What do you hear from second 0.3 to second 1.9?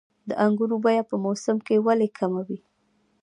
انګورو بیه په موسم کې